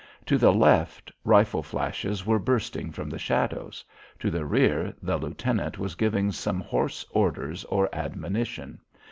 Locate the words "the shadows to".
3.07-4.31